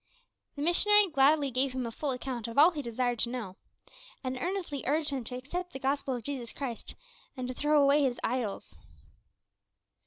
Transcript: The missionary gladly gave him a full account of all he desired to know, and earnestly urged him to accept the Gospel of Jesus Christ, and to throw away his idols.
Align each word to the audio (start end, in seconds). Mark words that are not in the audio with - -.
The 0.55 0.63
missionary 0.63 1.09
gladly 1.09 1.51
gave 1.51 1.73
him 1.73 1.85
a 1.85 1.91
full 1.91 2.09
account 2.09 2.47
of 2.47 2.57
all 2.57 2.71
he 2.71 2.81
desired 2.81 3.19
to 3.19 3.29
know, 3.29 3.55
and 4.23 4.35
earnestly 4.35 4.81
urged 4.87 5.11
him 5.11 5.23
to 5.25 5.35
accept 5.35 5.73
the 5.73 5.79
Gospel 5.79 6.15
of 6.15 6.23
Jesus 6.23 6.51
Christ, 6.51 6.95
and 7.37 7.47
to 7.47 7.53
throw 7.53 7.79
away 7.79 8.01
his 8.01 8.19
idols. 8.23 8.79